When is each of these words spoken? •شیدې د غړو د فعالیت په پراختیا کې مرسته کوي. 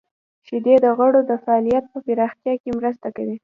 •شیدې 0.45 0.75
د 0.83 0.85
غړو 0.97 1.21
د 1.29 1.31
فعالیت 1.43 1.85
په 1.93 1.99
پراختیا 2.05 2.53
کې 2.61 2.69
مرسته 2.79 3.07
کوي. 3.15 3.37